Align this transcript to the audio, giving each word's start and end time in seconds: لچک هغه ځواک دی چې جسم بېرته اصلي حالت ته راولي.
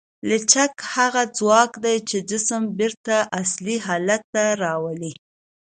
لچک 0.29 0.73
هغه 0.95 1.23
ځواک 1.37 1.71
دی 1.85 1.97
چې 2.09 2.17
جسم 2.29 2.61
بېرته 2.79 3.15
اصلي 3.41 3.77
حالت 3.85 4.21
ته 4.33 4.43
راولي. 4.63 5.11